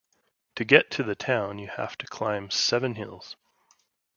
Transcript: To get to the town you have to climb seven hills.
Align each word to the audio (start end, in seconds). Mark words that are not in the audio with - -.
To 0.55 0.65
get 0.65 0.89
to 0.93 1.03
the 1.03 1.13
town 1.13 1.59
you 1.59 1.67
have 1.67 1.95
to 1.99 2.07
climb 2.07 2.49
seven 2.49 2.95
hills. 2.95 3.35